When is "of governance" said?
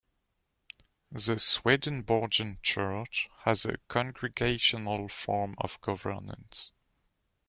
5.59-6.71